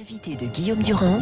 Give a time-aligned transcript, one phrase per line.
[0.00, 1.18] L'invité de Guillaume Durand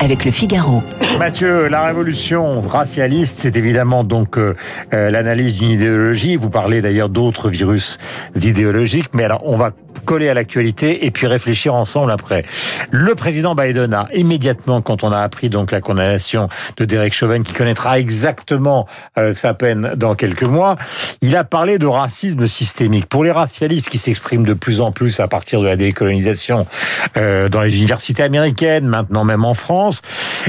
[0.00, 0.82] avec le Figaro.
[1.18, 4.56] Mathieu, la révolution racialiste, c'est évidemment donc euh,
[4.94, 6.36] euh, l'analyse d'une idéologie.
[6.36, 7.98] Vous parlez d'ailleurs d'autres virus
[8.40, 9.72] idéologiques, mais alors on va
[10.06, 12.44] coller à l'actualité et puis réfléchir ensemble après.
[12.90, 17.42] Le président Biden a immédiatement, quand on a appris donc la condamnation de Derek Chauvin,
[17.42, 18.86] qui connaîtra exactement
[19.18, 20.76] euh, sa peine dans quelques mois,
[21.20, 23.06] il a parlé de racisme systémique.
[23.06, 26.66] Pour les racialistes qui s'expriment de plus en plus à partir de la décolonisation
[27.14, 30.02] dans les universités américaines, maintenant même en France,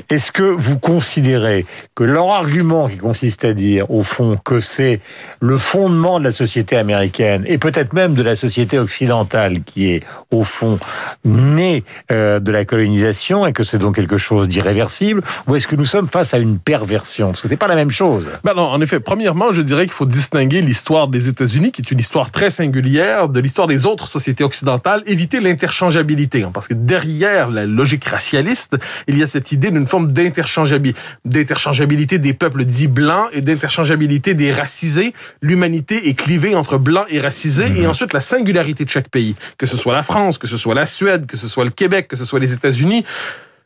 [0.10, 5.00] est-ce que vous considérez que leur argument qui consiste à dire au fond que c'est
[5.40, 10.04] le fondement de la société américaine et peut-être même de la société occidentale qui est
[10.32, 10.80] au fond
[11.26, 15.76] né euh, de la colonisation et que c'est donc quelque chose d'irréversible ou est-ce que
[15.76, 17.28] nous sommes face à une perversion?
[17.28, 18.30] Parce que c'est pas la même chose.
[18.44, 21.92] Ben non, en effet, premièrement, je dirais qu'il faut distinguer l'histoire des États-Unis, qui est
[21.92, 26.44] une histoire très singulière, de l'histoire des autres sociétés occidentales, éviter l'interchangeabilité.
[26.44, 28.78] Hein, parce que derrière la logique racialiste,
[29.08, 34.52] il y a cette idée d'une forme d'interchangeabilité des peuples dits blancs et d'interchangeabilité des
[34.52, 35.14] racisés.
[35.42, 37.78] L'humanité est clivée entre blancs et racisés, mmh.
[37.78, 40.76] et ensuite la singularité de chaque pays que ce soit la France, que ce soit
[40.76, 43.06] la Suède, que ce soit le Québec, que ce soit les États-Unis,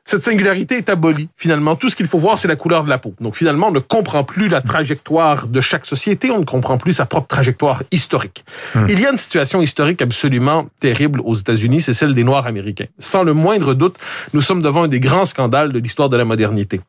[0.08, 1.28] cette singularité est abolie.
[1.36, 3.14] Finalement, tout ce qu'il faut voir, c'est la couleur de la peau.
[3.20, 6.94] Donc finalement, on ne comprend plus la trajectoire de chaque société, on ne comprend plus
[6.94, 8.46] sa propre trajectoire historique.
[8.74, 8.86] Hmm.
[8.88, 12.88] Il y a une situation historique absolument terrible aux États-Unis, c'est celle des Noirs américains.
[12.98, 13.98] Sans le moindre doute,
[14.34, 16.80] nous sommes devant un des grands scandales de l'histoire de la modernité.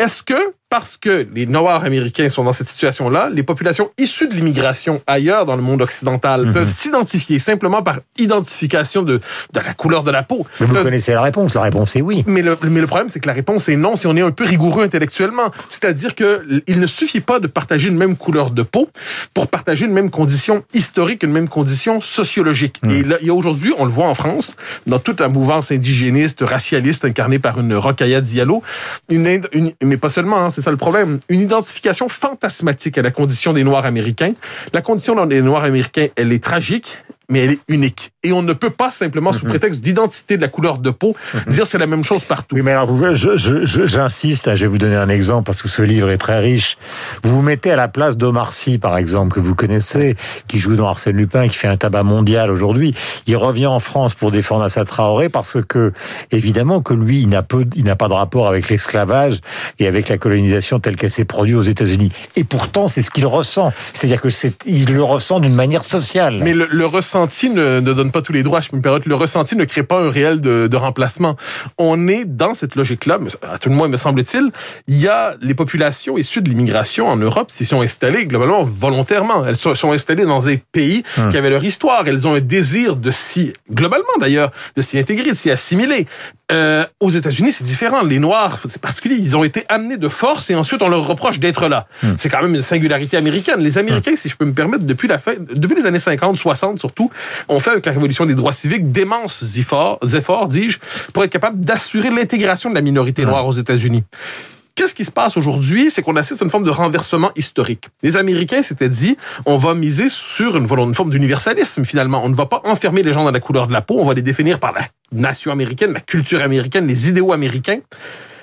[0.00, 4.34] Est-ce que parce que les Noirs américains sont dans cette situation-là, les populations issues de
[4.34, 6.52] l'immigration ailleurs dans le monde occidental mhm.
[6.52, 9.20] peuvent s'identifier simplement par identification de,
[9.52, 10.44] de la couleur de la peau.
[10.58, 12.24] Mais vous connaissez la réponse, la réponse est oui.
[12.26, 14.32] Mais le, mais le problème, c'est que la réponse est non si on est un
[14.32, 15.52] peu rigoureux intellectuellement.
[15.70, 18.88] C'est-à-dire que il ne suffit pas de partager une même couleur de peau
[19.32, 22.80] pour partager une même condition historique, une même condition sociologique.
[22.82, 22.90] Mhm.
[22.90, 24.56] Et là, il y a aujourd'hui, on le voit en France,
[24.88, 28.64] dans toute la mouvance indigéniste, racialiste incarnée par une Rokhaya Diallo,
[29.08, 31.20] une, une, mais pas seulement, hein, c'est ça le problème.
[31.28, 34.32] Une identification fantasmatique à la condition des Noirs américains.
[34.72, 36.98] La condition des Noirs américains, elle est tragique,
[37.28, 38.12] mais elle est unique.
[38.22, 39.50] Et on ne peut pas simplement, sous mhm.
[39.50, 41.52] prétexte d'identité de la couleur de peau, mhm.
[41.52, 42.56] dire c'est la même chose partout.
[42.56, 45.82] Oui, mais alors, j'insiste, je, hein, je, vais vous donner un exemple parce que ce
[45.82, 46.78] livre est très riche.
[47.22, 50.16] Vous vous mettez à la place d'Omar Sy, par exemple, que vous connaissez,
[50.48, 52.94] qui joue dans Arsène Lupin, qui fait un tabac mondial aujourd'hui.
[53.26, 55.92] Il revient en France pour défendre Assa Traoré parce que,
[56.30, 59.38] évidemment, que lui, il n'a pas de rapport avec l'esclavage
[59.78, 62.12] et avec la colonisation telle qu'elle s'est produite aux États-Unis.
[62.36, 63.72] Et pourtant, c'est ce qu'il ressent.
[63.92, 66.40] C'est-à-dire que c'est, il le ressent d'une manière sociale.
[66.42, 69.08] Mais le, le ressenti ne, ne, donne pas tous les droits, je me permettre.
[69.08, 71.36] Le ressenti ne crée pas un réel de, de remplacement.
[71.78, 74.50] On est dans cette logique-là, à tout le moins me semble-t-il.
[74.88, 79.46] Il y a les populations issues de l'immigration en Europe s'y sont installées globalement volontairement.
[79.46, 81.28] Elles sont, sont installées dans des pays hum.
[81.28, 82.02] qui avaient leur histoire.
[82.06, 86.06] Elles ont un désir de s'y, globalement d'ailleurs, de s'y intégrer, de s'y assimiler.
[86.52, 88.02] Euh, aux États-Unis, c'est différent.
[88.02, 89.16] Les Noirs, c'est particulier.
[89.16, 91.86] Ils ont été amenés de force et ensuite on leur reproche d'être là.
[92.02, 92.16] Hum.
[92.18, 93.60] C'est quand même une singularité américaine.
[93.60, 94.16] Les Américains, hum.
[94.18, 97.10] si je peux me permettre, depuis la fin, depuis les années 50, 60 surtout,
[97.48, 100.78] ont fait avec la révolution des droits civiques d'immenses efforts, efforts dis-je,
[101.14, 103.30] pour être capable d'assurer l'intégration de la minorité hum.
[103.30, 104.04] noire aux États-Unis.
[104.74, 105.90] Qu'est-ce qui se passe aujourd'hui?
[105.90, 107.88] C'est qu'on assiste à une forme de renversement historique.
[108.02, 112.22] Les Américains s'étaient dit, on va miser sur une, une forme d'universalisme finalement.
[112.24, 114.14] On ne va pas enfermer les gens dans la couleur de la peau, on va
[114.14, 117.78] les définir par la nation américaine, la culture américaine, les idéaux américains.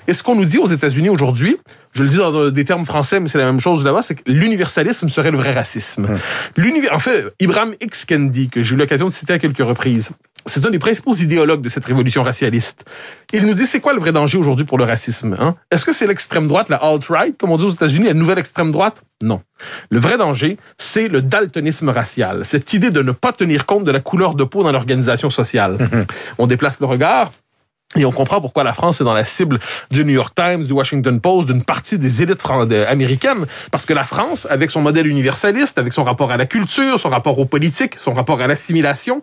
[0.07, 1.57] Et ce qu'on nous dit aux États-Unis aujourd'hui,
[1.93, 4.23] je le dis dans des termes français, mais c'est la même chose là-bas, c'est que
[4.25, 6.07] l'universalisme serait le vrai racisme.
[6.57, 6.73] Hum.
[6.91, 8.05] En fait, Ibrahim X.
[8.05, 10.11] Kendi, que j'ai eu l'occasion de citer à quelques reprises,
[10.45, 12.83] c'est un des principaux idéologues de cette révolution racialiste.
[13.33, 15.55] Il nous dit c'est quoi le vrai danger aujourd'hui pour le racisme hein?
[15.71, 18.71] Est-ce que c'est l'extrême droite, la alt-right, comme on dit aux États-Unis, la nouvelle extrême
[18.71, 19.01] droite?
[19.21, 19.41] Non.
[19.89, 23.91] Le vrai danger, c'est le daltonisme racial, cette idée de ne pas tenir compte de
[23.91, 25.77] la couleur de peau dans l'organisation sociale.
[26.37, 27.31] on déplace le regard,
[27.97, 29.59] et on comprend pourquoi la France est dans la cible
[29.89, 32.41] du New York Times, du Washington Post, d'une partie des élites
[32.87, 33.45] américaines.
[33.69, 37.09] Parce que la France, avec son modèle universaliste, avec son rapport à la culture, son
[37.09, 39.21] rapport aux politiques, son rapport à l'assimilation,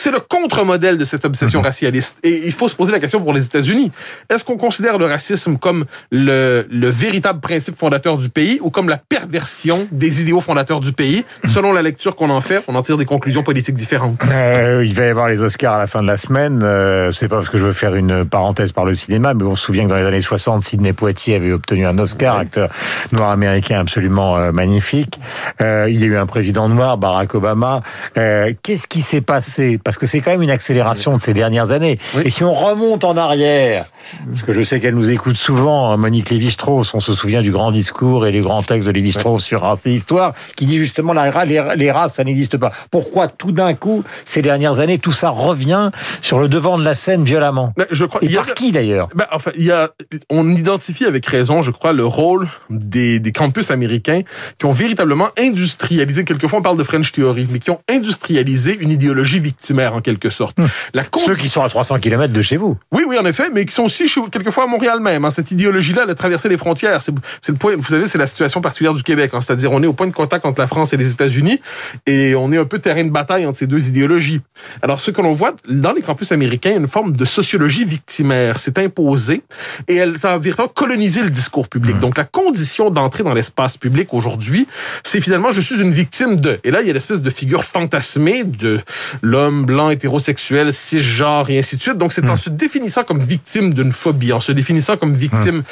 [0.00, 1.66] c'est le contre-modèle de cette obsession mhm.
[1.66, 2.16] racialiste.
[2.22, 3.92] Et il faut se poser la question pour les États-Unis.
[4.30, 8.88] Est-ce qu'on considère le racisme comme le, le, véritable principe fondateur du pays ou comme
[8.88, 11.24] la perversion des idéaux fondateurs du pays?
[11.46, 14.22] Selon la lecture qu'on en fait, on en tire des conclusions politiques différentes.
[14.30, 16.62] Euh, il va y avoir les Oscars à la fin de la semaine.
[16.62, 19.54] Euh, c'est pas parce que je veux faire une parenthèse par le cinéma, mais on
[19.54, 22.70] se souvient que dans les années 60, Sidney Poitier avait obtenu un Oscar, acteur
[23.12, 25.20] noir américain absolument euh, magnifique.
[25.60, 27.82] Euh, il y a eu un président noir, Barack Obama.
[28.14, 29.78] Qu'est-ce qui s'est passé?
[29.90, 31.98] Parce que c'est quand même une accélération de ces dernières années.
[32.22, 33.86] Et si on remonte en arrière,
[34.28, 36.94] Parce que je sais qu'elle nous écoute souvent, hein, Monique Lévi-Strauss.
[36.94, 39.92] On se souvient du grand discours et les grands textes de Lévi-Strauss sur race et
[39.92, 42.72] histoire, qui dit justement la, les, les races, ça n'existe pas.
[42.90, 46.94] Pourquoi tout d'un coup, ces dernières années, tout ça revient sur le devant de la
[46.94, 47.72] scène violemment?
[47.76, 49.08] Ben, je crois, Et il y a- par qui d'ailleurs?
[49.14, 49.90] Ben, enfin, y a,
[50.28, 54.22] on identifie avec raison, je crois, le rôle des, des campus américains
[54.58, 58.90] qui ont véritablement industrialisé, quelquefois on parle de French Theory, mais qui ont industrialisé une
[58.90, 60.58] idéologie victimaire en quelque sorte.
[60.94, 61.20] La Hum.
[61.26, 62.76] Ceux qui sont à 300 km de chez vous.
[62.92, 65.24] Oui, oui, en effet, mais qui sont aussi chez- quelquefois à Montréal même.
[65.24, 65.30] hein.
[65.30, 67.02] Cette idéologie-là, elle a traversé les frontières.
[67.02, 67.12] C'est
[67.52, 67.74] le point.
[67.76, 69.30] Vous savez, c'est la situation particulière du Québec.
[69.34, 69.40] hein.
[69.40, 71.60] C'est-à-dire, on est au point de contact entre la France et les États-Unis,
[72.06, 74.40] et on est un peu terrain de bataille entre ces deux idéologies.
[74.82, 78.78] Alors, ce que l'on voit dans les campus américains, une forme de sociologie victimaire s'est
[78.78, 79.42] imposée,
[79.88, 81.98] et elle ça a véritablement colonisé le discours public.
[81.98, 84.66] Donc, la condition d'entrer dans l'espace public aujourd'hui,
[85.04, 86.58] c'est finalement je suis une victime de.
[86.64, 88.80] Et là, il y a l'espèce de figure fantasmée de
[89.22, 91.96] l'homme blanc hétérosexuel cisgenre et ainsi de suite.
[91.98, 95.62] Donc, c'est en se définissant comme victime d'une phobie, en se définissant comme victime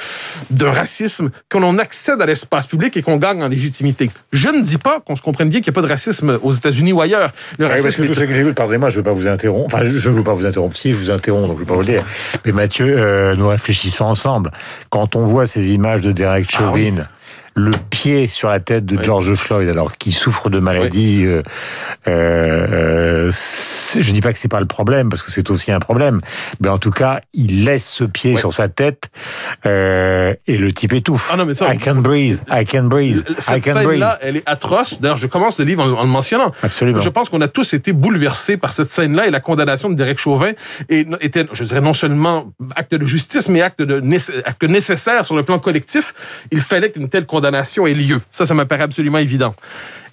[0.51, 4.11] d'un racisme, qu'on en accède à l'espace public et qu'on gagne en légitimité.
[4.33, 6.53] Je ne dis pas qu'on se comprenne bien qu'il n'y a pas de racisme aux
[6.53, 7.33] États-Unis ou ailleurs.
[7.59, 9.13] Le Oui, parce racisme que est- tous ceux qui écoutent, pardonnez-moi, je ne veux pas
[9.13, 9.75] vous interrompre.
[9.75, 10.77] Enfin, je ne veux pas vous interrompre.
[10.77, 12.03] Si, je vous interromps, donc je ne veux pas vous le dire.
[12.45, 14.51] Mais Mathieu, euh, nous réfléchissons ensemble.
[14.91, 16.93] Quand on voit ces images de Derek Ah oui.
[17.59, 19.03] Le pied sur la tête de Oui.
[19.05, 21.43] George Floyd, alors qu'il souffre de maladies, euh,
[22.07, 25.81] euh, c'est- je dis pas que c'est pas le problème, parce que c'est aussi un
[25.81, 26.21] problème.
[26.61, 28.39] Mais en tout cas, il laisse ce pied Oui.
[28.39, 29.11] sur sa tête
[29.67, 31.29] euh, et le type étouffe.
[31.33, 33.89] Ah non, mais ça, I can breathe, I can breathe, I Cette can breathe.
[33.91, 35.01] scène-là, elle est atroce.
[35.01, 36.53] D'ailleurs, je commence le livre en, en le mentionnant.
[36.63, 37.01] Absolument.
[37.01, 40.19] Je pense qu'on a tous été bouleversés par cette scène-là et la condamnation de Derek
[40.21, 40.53] Chauvin
[40.89, 44.01] était, je dirais, non seulement acte de justice, mais acte, de,
[44.45, 46.15] acte nécessaire sur le plan collectif.
[46.53, 47.48] Il fallait qu'une telle condamnation
[47.87, 48.21] ait lieu.
[48.31, 49.55] Ça, ça m'apparaît absolument évident.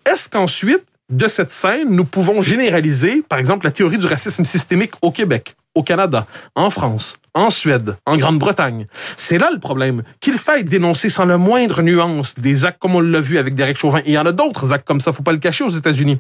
[0.06, 4.94] Est-ce qu'ensuite, de cette scène, nous pouvons généraliser, par exemple, la théorie du racisme systémique
[5.02, 8.88] au Québec, au Canada, en France, en Suède, en Grande-Bretagne.
[9.18, 10.02] C'est là le problème.
[10.22, 13.78] Qu'il faille dénoncer sans la moindre nuance des actes comme on l'a vu avec Derek
[13.78, 14.00] Chauvin.
[14.00, 16.18] Et il y en a d'autres actes comme ça, faut pas le cacher aux États-Unis.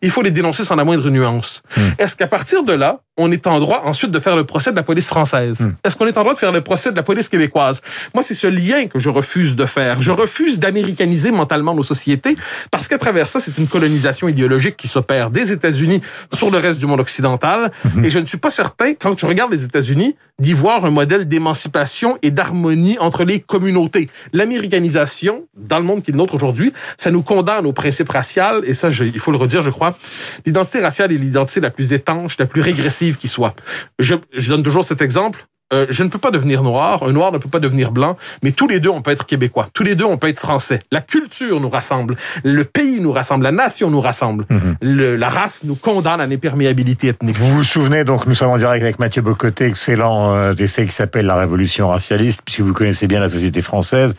[0.00, 1.62] Il faut les dénoncer sans la moindre nuance.
[1.98, 4.76] Est-ce qu'à partir de là, on est en droit ensuite de faire le procès de
[4.76, 5.58] la police française?
[5.82, 7.80] Est-ce qu'on est en droit de faire le procès de la police québécoise?
[8.14, 10.00] Moi, c'est ce lien que je refuse de faire.
[10.00, 12.36] Je refuse d'américaniser mentalement nos sociétés
[12.70, 16.00] parce qu'à travers ça, c'est une colonisation idéologique qui s'opère des États-Unis
[16.32, 17.72] sur le reste du monde occidental.
[18.02, 20.14] Et je ne suis pas certain, quand je regarde les États-Unis,
[20.48, 24.08] d'y voir un modèle d'émancipation et d'harmonie entre les communautés.
[24.32, 28.62] L'américanisation, dans le monde qui est le nôtre aujourd'hui, ça nous condamne aux principes raciaux,
[28.64, 29.98] et ça, il faut le redire, je crois,
[30.46, 33.54] l'identité raciale est l'identité la plus étanche, la plus régressive qui soit.
[33.98, 34.14] Je
[34.48, 35.46] donne toujours cet exemple.
[35.72, 38.52] Euh, je ne peux pas devenir noir, un noir ne peut pas devenir blanc, mais
[38.52, 39.68] tous les deux, on peut être québécois.
[39.74, 40.78] Tous les deux, on peut être français.
[40.90, 44.46] La culture nous rassemble, le pays nous rassemble, la nation nous rassemble.
[44.80, 47.36] Le- la race nous condamne à l'imperméabilité ethnique.
[47.36, 50.92] Vous vous souvenez, donc nous sommes en direct avec Mathieu Bocoté, excellent euh, essai qui
[50.92, 54.14] s'appelle La Révolution racialiste, puisque vous connaissez bien la société française.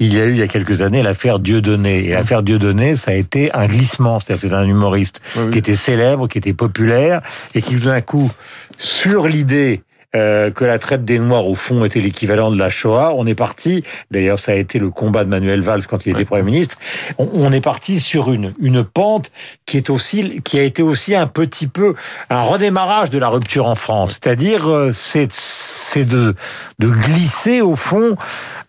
[0.00, 2.06] Il y a eu il y a quelques années l'affaire Dieudonné.
[2.06, 4.18] Et l'affaire Dieudonné, ça a été un glissement.
[4.18, 5.52] C'est-à-dire c'est un humoriste Oui, oui.
[5.52, 7.20] qui était célèbre, qui était populaire,
[7.54, 8.30] et qui d'un coup,
[8.78, 9.82] sur l'idée
[10.16, 13.12] euh, que la traite des Noirs, au fond, était l'équivalent de la Shoah.
[13.14, 16.24] On est parti, d'ailleurs ça a été le combat de Manuel Valls quand il était
[16.24, 16.76] Premier ministre,
[17.18, 19.30] on, on est parti sur une, une pente
[19.66, 21.94] qui, est aussi, qui a été aussi un petit peu
[22.30, 24.18] un redémarrage de la rupture en France.
[24.20, 26.34] C'est-à-dire, euh, c'est de,
[26.78, 28.16] de glisser, au fond,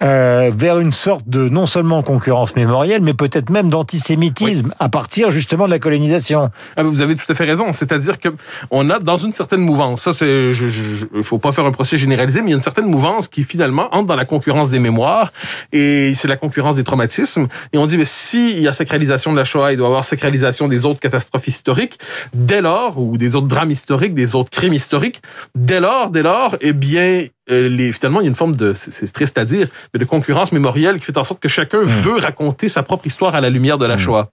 [0.02, 5.30] euh, vers une sorte de non seulement concurrence mémorielle, mais peut-être même d'antisémitisme, à partir
[5.30, 6.52] justement de la colonisation.
[6.78, 7.74] Ah, vous avez tout à fait raison.
[7.74, 8.30] C'est-à-dire que
[8.72, 10.02] on a dans une certaine mouvance.
[10.02, 12.86] Ça, c'est, il faut pas faire un procès généralisé, mais il y a une certaine
[12.86, 15.31] mouvance qui finalement entre dans la concurrence des mémoires
[15.72, 17.48] et c'est la concurrence des traumatismes.
[17.74, 19.90] Et on dit, mais si il y a sacralisation de la Shoah, il doit y
[19.90, 22.00] avoir sacralisation des autres catastrophes historiques.
[22.34, 25.22] Dès lors, ou des autres drames historiques, des autres crimes historiques.
[25.56, 29.12] Dès lors, dès lors, eh bien, les, finalement, il y a une forme de, c'est
[29.12, 32.70] triste à dire, mais de concurrence mémorielle qui fait en sorte que chacun veut raconter
[32.70, 34.30] sa propre histoire à la lumière de la Shoah.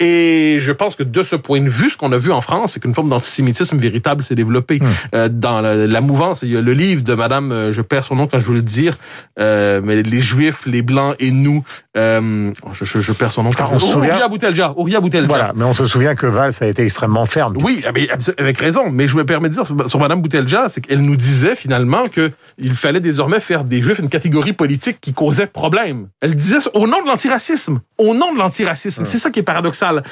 [0.00, 2.72] Et je pense que de ce point de vue, ce qu'on a vu en France,
[2.72, 4.80] c'est qu'une forme d'antisémitisme véritable s'est développée
[5.14, 6.40] euh, dans la, la mouvance.
[6.42, 8.54] Il y a le livre de Madame, euh, je perds son nom quand je veux
[8.54, 8.96] le dire,
[9.38, 11.64] euh, mais les Juifs, les Blancs et nous.
[11.96, 13.50] Euh, je, je, je perds son nom.
[13.52, 14.72] Quand Ah, je on se souvient- Ouria Boutelja.
[14.76, 15.26] Ouria Boutelja.
[15.28, 17.54] Voilà, mais on se souvient que Valls a été extrêmement ferme.
[17.62, 18.90] Oui, ah, abso- avec raison.
[18.90, 22.30] Mais je me permets de dire sur Madame Boutelja, c'est qu'elle nous disait finalement que
[22.58, 26.08] il fallait désormais faire des Juifs une catégorie politique qui causait problème.
[26.20, 27.80] Elle disait au nom de l'antiracisme.
[27.98, 29.04] Au nom de l'antiracisme.
[29.04, 30.02] C'est ça qui est paradoxal.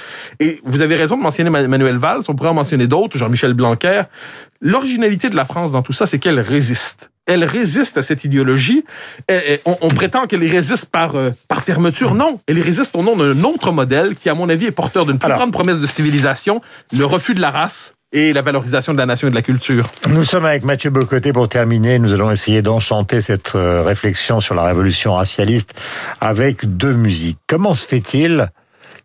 [0.41, 2.23] Et vous avez raison de mentionner Ma- Manuel Valls.
[2.29, 4.03] On pourrait en mentionner d'autres, Jean-Michel Blanquer.
[4.61, 7.09] L'originalité de la France dans tout ça, c'est qu'elle résiste.
[7.27, 8.85] Elle résiste à cette idéologie.
[9.29, 12.15] Elle- on, on prétend qu'elle y résiste par, euh, par fermeture.
[12.15, 15.07] Non, elle y résiste au nom d'un autre modèle qui, à mon avis, est porteur
[15.07, 16.61] d'une plus Alors- grande promesse de civilisation,
[16.93, 19.91] le refus de la race et la valorisation de la nation et de la culture.
[20.09, 21.99] Nous sommes avec Mathieu Bocoté pour terminer.
[21.99, 25.75] Nous allons essayer d'enchanter cette euh, réflexion sur la révolution racialiste
[26.21, 27.39] avec deux musiques.
[27.47, 28.51] Comment se fait-il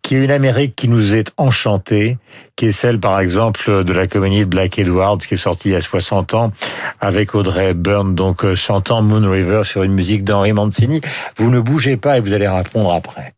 [0.01, 2.17] qu'il y ait une Amérique qui nous est enchantée,
[2.55, 5.73] qui est celle, par exemple, de la comédie de Black Edwards, qui est sortie il
[5.73, 6.53] y a 60 ans,
[7.01, 11.01] avec Audrey Byrne, donc euh, chantant Moon River sur une musique d'Henri Mancini.
[11.37, 13.33] Vous ne bougez pas et vous allez répondre après.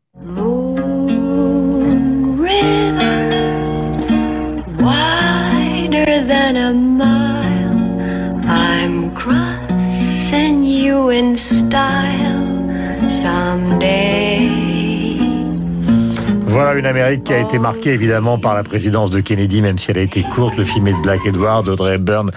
[16.70, 19.90] Voilà une Amérique qui a été marquée évidemment par la présidence de Kennedy, même si
[19.90, 20.56] elle a été courte.
[20.56, 22.30] Le film est de Black Edward, Audrey Hepburn,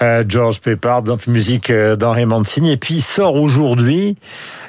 [0.00, 2.70] euh, George Peppard, musique euh, d'Henri Mancini.
[2.70, 4.16] Et puis il sort aujourd'hui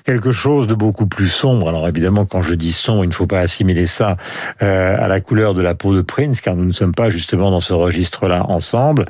[0.05, 1.67] quelque chose de beaucoup plus sombre.
[1.67, 4.17] Alors évidemment, quand je dis sombre, il ne faut pas assimiler ça
[4.61, 7.51] euh, à la couleur de la peau de Prince, car nous ne sommes pas justement
[7.51, 9.05] dans ce registre-là ensemble.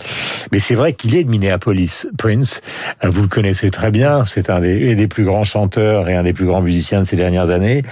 [0.51, 2.61] Mais c'est vrai qu'il est de Minneapolis, Prince.
[3.03, 4.23] Euh, vous le connaissez très bien.
[4.25, 7.17] C'est un des, des plus grands chanteurs et un des plus grands musiciens de ces
[7.17, 7.83] dernières années.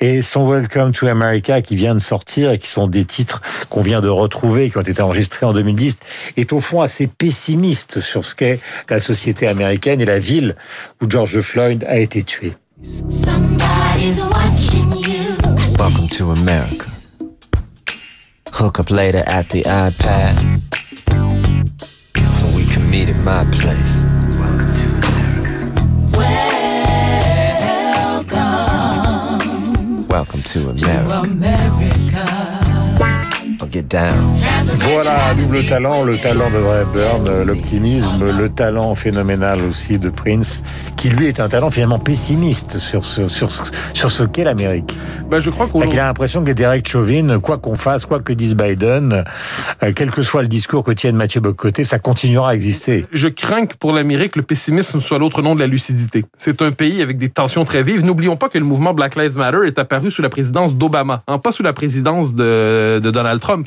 [0.00, 3.82] Et son Welcome to America qui vient de sortir et qui sont des titres qu'on
[3.82, 5.98] vient de retrouver, qui ont été enregistrés en 2010,
[6.38, 10.56] est au fond assez pessimiste sur ce qu'est la société américaine et la ville
[11.02, 12.45] où George Floyd a été tué.
[12.86, 15.36] Somebody's watching you.
[15.76, 16.88] Welcome to America.
[18.52, 20.62] Hook up later at the iPad.
[21.08, 24.04] And we can meet at my place.
[28.22, 30.06] Welcome.
[30.06, 32.05] Welcome to America.
[33.82, 34.36] To America.
[34.78, 40.60] Voilà, double talent, le talent de Ray Burn, l'optimisme, le talent phénoménal aussi de Prince,
[40.96, 44.96] qui lui est un talent finalement pessimiste sur ce, sur, sur ce qu'est l'Amérique.
[45.30, 45.82] Ben, je crois qu'on...
[45.82, 49.24] Il a l'impression que Derek Chauvin, quoi qu'on fasse, quoi que dise Biden,
[49.82, 53.06] euh, quel que soit le discours que tienne Mathieu Bocoté, ça continuera à exister.
[53.12, 56.24] Je crains que pour l'Amérique, le pessimisme soit l'autre nom de la lucidité.
[56.38, 58.04] C'est un pays avec des tensions très vives.
[58.04, 61.38] N'oublions pas que le mouvement Black Lives Matter est apparu sous la présidence d'Obama, hein,
[61.38, 63.65] pas sous la présidence de, de Donald Trump.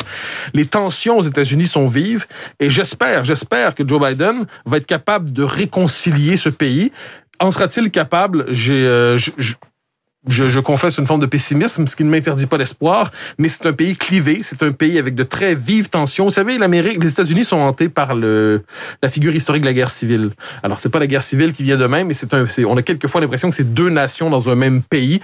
[0.54, 2.26] Les tensions aux États-Unis sont vives
[2.60, 6.92] et j'espère, j'espère que Joe Biden va être capable de réconcilier ce pays.
[7.40, 8.46] En sera-t-il capable?
[8.50, 9.18] J'ai, euh,
[10.28, 13.66] je, je, confesse une forme de pessimisme, ce qui ne m'interdit pas l'espoir, mais c'est
[13.66, 16.26] un pays clivé, c'est un pays avec de très vives tensions.
[16.26, 18.62] Vous savez, l'Amérique, les États-Unis sont hantés par le,
[19.02, 20.32] la figure historique de la guerre civile.
[20.62, 22.82] Alors, c'est pas la guerre civile qui vient de même, mais c'est un, on a
[22.82, 25.22] quelquefois l'impression que c'est deux nations dans un même pays.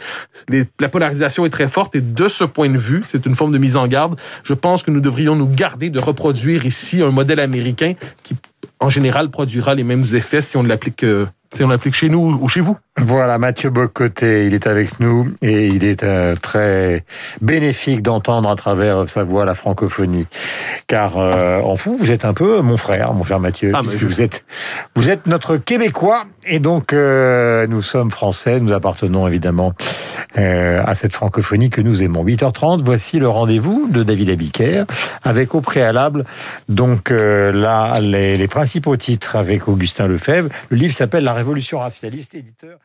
[0.48, 3.52] Les, la polarisation est très forte et de ce point de vue, c'est une forme
[3.52, 4.18] de mise en garde.
[4.44, 8.36] Je pense que nous devrions nous garder de reproduire ici un modèle américain qui,
[8.80, 11.26] en général, produira les mêmes effets si on l'applique euh,
[11.56, 12.78] si on l'applique chez nous ou chez vous.
[12.98, 17.04] Voilà, Mathieu Bocoté, il est avec nous et il est euh, très
[17.42, 20.28] bénéfique d'entendre à travers sa voix la francophonie.
[20.88, 24.04] Car euh, en fou, vous êtes un peu mon frère, mon frère Mathieu, ah, puisque
[24.04, 24.46] vous êtes
[24.96, 29.74] vous êtes notre Québécois et donc euh, nous sommes français, nous appartenons évidemment
[30.38, 32.26] à cette francophonie que nous aimons.
[32.26, 34.84] 8h30, voici le rendez-vous de David Abiker
[35.24, 36.26] avec au préalable
[36.68, 40.50] donc là les, les principaux titres avec Augustin Lefebvre.
[40.70, 42.80] Le livre s'appelle La Révolution racialiste, éditeur